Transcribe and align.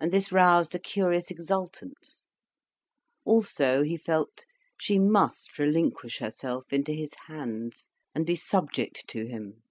And 0.00 0.12
this 0.12 0.30
roused 0.30 0.72
a 0.76 0.78
curious 0.78 1.28
exultance. 1.28 2.26
Also 3.24 3.82
he 3.82 3.96
felt, 3.96 4.46
she 4.78 5.00
must 5.00 5.58
relinquish 5.58 6.20
herself 6.20 6.72
into 6.72 6.92
his 6.92 7.12
hands, 7.26 7.90
and 8.14 8.24
be 8.24 8.36
subject 8.36 9.08
to 9.08 9.26
him. 9.26 9.64